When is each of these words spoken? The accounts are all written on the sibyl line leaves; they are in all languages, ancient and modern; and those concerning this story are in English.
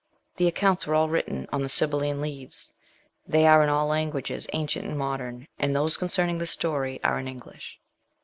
The 0.37 0.47
accounts 0.47 0.87
are 0.87 0.95
all 0.95 1.07
written 1.09 1.47
on 1.53 1.61
the 1.61 1.69
sibyl 1.69 1.99
line 1.99 2.21
leaves; 2.21 2.73
they 3.27 3.45
are 3.45 3.61
in 3.61 3.69
all 3.69 3.85
languages, 3.85 4.47
ancient 4.51 4.83
and 4.87 4.97
modern; 4.97 5.47
and 5.59 5.75
those 5.75 5.95
concerning 5.95 6.39
this 6.39 6.49
story 6.49 6.99
are 7.03 7.19
in 7.19 7.27
English. 7.27 7.79